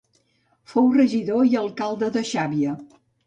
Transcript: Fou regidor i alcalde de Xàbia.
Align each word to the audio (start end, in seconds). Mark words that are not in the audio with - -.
Fou 0.71 0.87
regidor 0.95 1.45
i 1.51 1.53
alcalde 1.63 2.11
de 2.17 2.25
Xàbia. 2.33 2.75